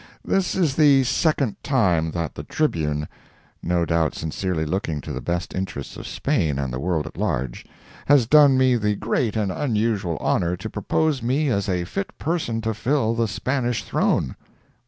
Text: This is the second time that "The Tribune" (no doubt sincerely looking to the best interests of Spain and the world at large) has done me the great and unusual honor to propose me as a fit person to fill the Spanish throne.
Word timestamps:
This 0.25 0.55
is 0.55 0.77
the 0.77 1.03
second 1.03 1.57
time 1.63 2.09
that 2.09 2.33
"The 2.33 2.41
Tribune" 2.41 3.07
(no 3.61 3.85
doubt 3.85 4.15
sincerely 4.15 4.65
looking 4.65 4.99
to 5.01 5.13
the 5.13 5.21
best 5.21 5.53
interests 5.53 5.95
of 5.95 6.07
Spain 6.07 6.57
and 6.57 6.73
the 6.73 6.79
world 6.79 7.05
at 7.05 7.17
large) 7.17 7.67
has 8.07 8.25
done 8.25 8.57
me 8.57 8.77
the 8.77 8.95
great 8.95 9.35
and 9.35 9.51
unusual 9.51 10.17
honor 10.19 10.57
to 10.57 10.71
propose 10.71 11.21
me 11.21 11.49
as 11.49 11.69
a 11.69 11.83
fit 11.83 12.17
person 12.17 12.61
to 12.61 12.73
fill 12.73 13.13
the 13.13 13.27
Spanish 13.27 13.83
throne. 13.83 14.35